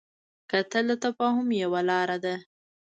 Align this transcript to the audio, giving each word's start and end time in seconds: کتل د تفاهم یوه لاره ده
کتل 0.51 0.85
د 0.89 0.93
تفاهم 1.03 1.47
یوه 1.63 1.81
لاره 1.89 2.17
ده 2.23 2.35